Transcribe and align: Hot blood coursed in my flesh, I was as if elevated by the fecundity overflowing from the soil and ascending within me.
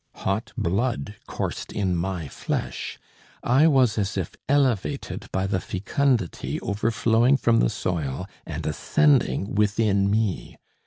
Hot 0.25 0.51
blood 0.57 1.13
coursed 1.27 1.71
in 1.71 1.95
my 1.95 2.27
flesh, 2.27 2.97
I 3.43 3.67
was 3.67 3.99
as 3.99 4.17
if 4.17 4.31
elevated 4.49 5.31
by 5.31 5.45
the 5.45 5.59
fecundity 5.59 6.59
overflowing 6.61 7.37
from 7.37 7.59
the 7.59 7.69
soil 7.69 8.25
and 8.43 8.65
ascending 8.65 9.53
within 9.53 10.09
me. 10.09 10.57